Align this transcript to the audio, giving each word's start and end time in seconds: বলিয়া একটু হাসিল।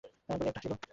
বলিয়া 0.29 0.49
একটু 0.49 0.59
হাসিল। 0.59 0.73